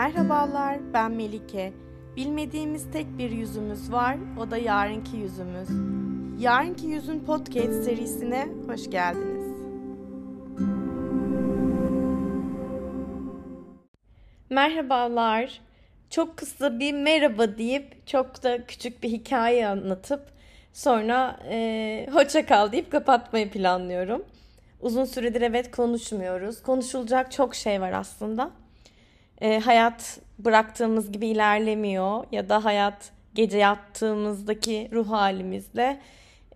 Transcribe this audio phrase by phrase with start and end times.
[0.00, 1.72] Merhabalar, ben Melike.
[2.16, 5.68] Bilmediğimiz tek bir yüzümüz var, o da yarınki yüzümüz.
[6.42, 9.54] Yarınki Yüzün Podcast serisine hoş geldiniz.
[14.50, 15.60] Merhabalar.
[16.10, 20.26] Çok kısa bir merhaba deyip çok da küçük bir hikaye anlatıp
[20.72, 24.24] sonra e, hoşça kal deyip kapatmayı planlıyorum.
[24.80, 26.62] Uzun süredir evet konuşmuyoruz.
[26.62, 28.59] Konuşulacak çok şey var aslında.
[29.40, 36.00] E, hayat bıraktığımız gibi ilerlemiyor ya da hayat gece yattığımızdaki ruh halimizle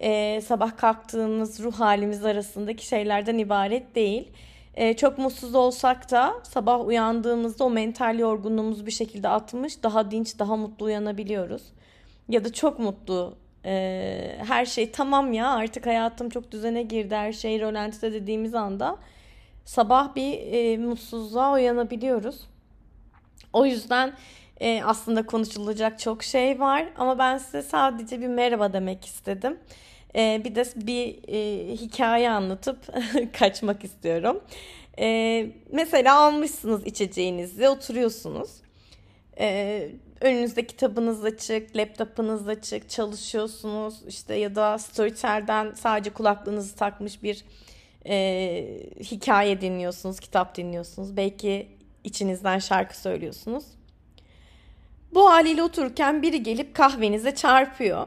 [0.00, 4.32] e, sabah kalktığımız ruh halimiz arasındaki şeylerden ibaret değil.
[4.74, 10.38] E, çok mutsuz olsak da sabah uyandığımızda o mental yorgunluğumuz bir şekilde atmış, daha dinç,
[10.38, 11.62] daha mutlu uyanabiliyoruz.
[12.28, 17.32] Ya da çok mutlu e, her şey tamam ya artık hayatım çok düzene girdi her
[17.32, 18.96] şey rolantide dediğimiz anda
[19.64, 22.41] sabah bir e, mutsuzluğa uyanabiliyoruz.
[23.52, 24.14] O yüzden
[24.60, 29.58] e, aslında konuşulacak çok şey var ama ben size sadece bir merhaba demek istedim.
[30.16, 32.78] E, bir de bir e, hikaye anlatıp
[33.38, 34.41] kaçmak istiyorum.
[34.98, 38.50] E, mesela almışsınız içeceğinizi, oturuyorsunuz.
[39.41, 39.88] E,
[40.20, 47.44] önünüzde kitabınız açık, laptopunuz açık, çalışıyorsunuz işte ya da Storytel'den sadece kulaklığınızı takmış bir
[48.06, 48.16] e,
[49.00, 51.16] hikaye dinliyorsunuz, kitap dinliyorsunuz.
[51.16, 51.69] Belki
[52.05, 53.64] içinizden şarkı söylüyorsunuz.
[55.14, 58.06] Bu haliyle otururken biri gelip kahvenize çarpıyor.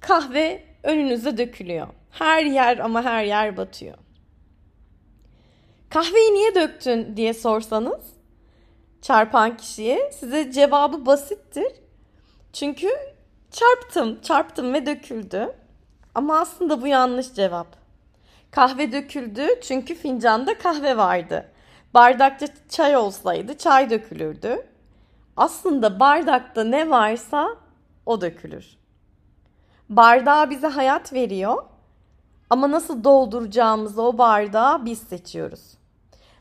[0.00, 1.88] Kahve önünüze dökülüyor.
[2.10, 3.98] Her yer ama her yer batıyor.
[5.90, 8.00] Kahveyi niye döktün diye sorsanız
[9.02, 11.72] çarpan kişiye size cevabı basittir.
[12.52, 12.88] Çünkü
[13.50, 15.52] çarptım, çarptım ve döküldü.
[16.14, 17.76] Ama aslında bu yanlış cevap.
[18.50, 21.51] Kahve döküldü çünkü fincanda kahve vardı.
[21.94, 24.66] Bardakta çay olsaydı çay dökülürdü.
[25.36, 27.48] Aslında bardakta ne varsa
[28.06, 28.76] o dökülür.
[29.88, 31.64] Bardağı bize hayat veriyor
[32.50, 35.60] ama nasıl dolduracağımızı o bardağı biz seçiyoruz.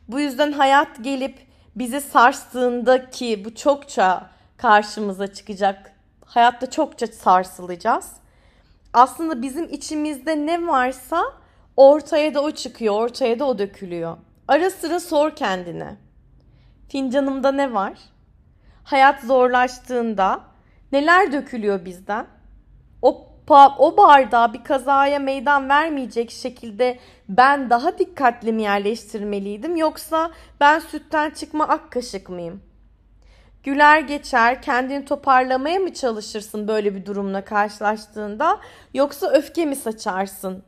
[0.07, 1.39] Bu yüzden hayat gelip
[1.75, 5.91] bizi sarstığında ki bu çokça karşımıza çıkacak.
[6.25, 8.11] Hayatta çokça sarsılacağız.
[8.93, 11.23] Aslında bizim içimizde ne varsa
[11.77, 14.17] ortaya da o çıkıyor, ortaya da o dökülüyor.
[14.47, 15.95] Ara sıra sor kendine.
[16.89, 17.93] Fincanımda ne var?
[18.83, 20.41] Hayat zorlaştığında
[20.91, 22.27] neler dökülüyor bizden?
[23.01, 23.31] O
[23.79, 26.99] o bardağı bir kazaya meydan vermeyecek şekilde
[27.29, 32.61] ben daha dikkatli mi yerleştirmeliydim yoksa ben sütten çıkma ak kaşık mıyım?
[33.63, 38.59] Güler geçer, kendini toparlamaya mı çalışırsın böyle bir durumla karşılaştığında
[38.93, 40.63] yoksa öfke mi saçarsın?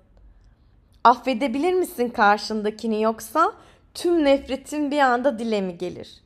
[1.03, 3.53] Affedebilir misin karşındakini yoksa
[3.94, 6.24] tüm nefretin bir anda dile mi gelir?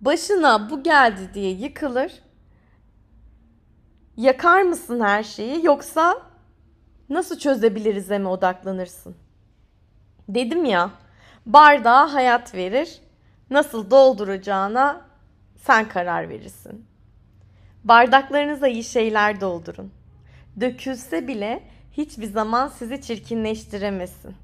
[0.00, 2.12] Başına bu geldi diye yıkılır.
[4.16, 6.22] Yakar mısın her şeyi yoksa
[7.08, 9.16] nasıl çözebiliriz mi odaklanırsın?
[10.28, 10.90] Dedim ya,
[11.46, 13.00] bardağa hayat verir.
[13.50, 15.00] Nasıl dolduracağına
[15.56, 16.86] sen karar verirsin.
[17.84, 19.92] Bardaklarınıza iyi şeyler doldurun.
[20.60, 24.34] Dökülse bile hiçbir zaman sizi çirkinleştiremesin.